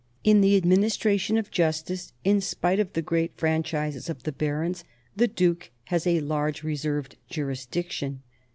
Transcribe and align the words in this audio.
In 0.23 0.41
the 0.41 0.57
administration 0.57 1.37
of 1.37 1.51
justice, 1.51 2.11
in 2.23 2.41
spite 2.41 2.79
of 2.79 2.93
the 2.93 3.03
great 3.03 3.37
franchises 3.37 4.09
of 4.09 4.23
the 4.23 4.31
barons, 4.31 4.83
the 5.15 5.27
duke 5.27 5.69
has 5.93 6.07
a 6.07 6.21
large 6.21 6.63
reserved 6.63 7.17
jurisdiction. 7.29 8.23